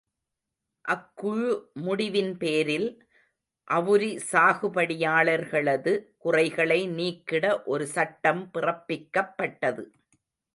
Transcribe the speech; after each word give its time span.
அக்குழு 0.85 1.49
முடிவின் 1.81 2.31
பேரில், 2.37 2.87
அவுரி 3.67 4.09
சாகுபடியாளர்களது 4.31 5.93
குறைகளை 6.17 6.87
நீக்கிட 6.91 7.45
ஒரு 7.65 7.87
சட்டம் 7.87 8.43
பிறப்பிக்கப்பட்டது. 8.53 9.85